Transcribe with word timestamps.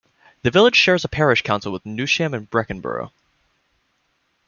The 0.41 0.49
village 0.49 0.75
shares 0.75 1.05
a 1.05 1.07
parish 1.07 1.43
council 1.43 1.71
with 1.71 1.83
Newsham 1.83 2.33
and 2.33 2.49
Breckenbrough. 2.49 3.11